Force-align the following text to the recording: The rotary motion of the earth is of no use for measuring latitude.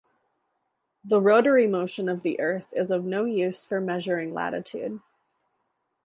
The 1.05 1.21
rotary 1.21 1.67
motion 1.67 2.09
of 2.09 2.23
the 2.23 2.39
earth 2.41 2.73
is 2.75 2.89
of 2.89 3.05
no 3.05 3.25
use 3.25 3.65
for 3.65 3.79
measuring 3.79 4.33
latitude. 4.33 4.99